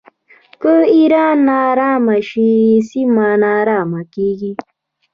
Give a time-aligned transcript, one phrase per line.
[0.61, 2.49] که ایران ناارامه شي
[2.89, 4.51] سیمه ناارامه کیږي.